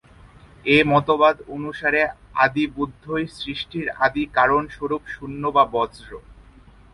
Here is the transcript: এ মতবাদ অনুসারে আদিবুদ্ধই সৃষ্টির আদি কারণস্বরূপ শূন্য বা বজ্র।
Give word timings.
এ 0.65 0.77
মতবাদ 0.83 1.35
অনুসারে 1.49 2.01
আদিবুদ্ধই 2.35 3.25
সৃষ্টির 3.37 3.87
আদি 4.05 4.23
কারণস্বরূপ 4.37 5.03
শূন্য 5.07 5.43
বা 5.55 5.63
বজ্র। 5.73 6.09